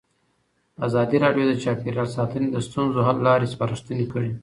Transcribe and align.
ازادي 0.87 1.17
راډیو 1.23 1.43
د 1.47 1.53
چاپیریال 1.63 2.07
ساتنه 2.17 2.47
د 2.51 2.57
ستونزو 2.67 2.99
حل 3.07 3.17
لارې 3.27 3.51
سپارښتنې 3.53 4.05
کړي. 4.13 4.31